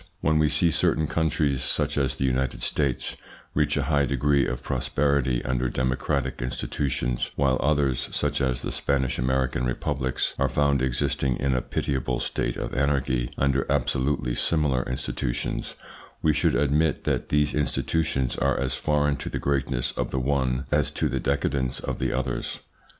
When 0.19 0.39
we 0.39 0.49
see 0.49 0.71
certain 0.71 1.05
countries, 1.05 1.61
such 1.61 1.95
as 1.95 2.15
the 2.15 2.25
United 2.25 2.63
States, 2.63 3.17
reach 3.53 3.77
a 3.77 3.83
high 3.83 4.05
degree 4.07 4.47
of 4.47 4.63
prosperity 4.63 5.45
under 5.45 5.69
democratic 5.69 6.41
institutions, 6.41 7.29
while 7.35 7.59
others, 7.61 8.09
such 8.11 8.41
as 8.41 8.63
the 8.63 8.71
Spanish 8.71 9.19
American 9.19 9.63
Republics, 9.63 10.33
are 10.39 10.49
found 10.49 10.81
existing 10.81 11.37
in 11.37 11.53
a 11.53 11.61
pitiable 11.61 12.19
state 12.19 12.57
of 12.57 12.73
anarchy 12.73 13.29
under 13.37 13.71
absolutely 13.71 14.33
similar 14.33 14.81
institutions, 14.89 15.75
we 16.23 16.33
should 16.33 16.55
admit 16.55 17.03
that 17.03 17.29
these 17.29 17.53
institutions 17.53 18.35
are 18.35 18.59
as 18.59 18.73
foreign 18.73 19.17
to 19.17 19.29
the 19.29 19.37
greatness 19.37 19.91
of 19.91 20.09
the 20.09 20.19
one 20.19 20.65
as 20.71 20.89
to 20.89 21.09
the 21.09 21.19
decadence 21.19 21.79
of 21.79 21.99
the 21.99 22.11
others. 22.11 22.59